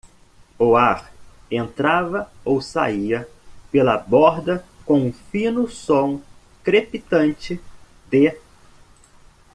O 0.57 0.75
ar 0.75 1.13
entrava 1.51 2.27
ou 2.43 2.59
saía 2.59 3.29
pela 3.71 3.99
borda 3.99 4.65
com 4.83 4.99
um 4.99 5.13
fino 5.13 5.69
som 5.69 6.19
crepitante 6.63 7.61
de?. 8.09 8.35